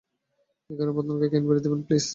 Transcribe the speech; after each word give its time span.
একটা 0.69 0.93
vodka 0.97 1.27
cranberry 1.31 1.61
দেবেন, 1.63 1.81
please? 1.87 2.05